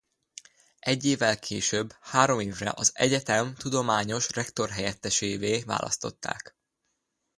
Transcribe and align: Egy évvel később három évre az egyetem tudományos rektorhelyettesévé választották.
Egy 0.79 1.05
évvel 1.05 1.39
később 1.39 1.93
három 2.01 2.39
évre 2.39 2.71
az 2.75 2.91
egyetem 2.95 3.53
tudományos 3.53 4.29
rektorhelyettesévé 4.29 5.59
választották. 5.61 6.55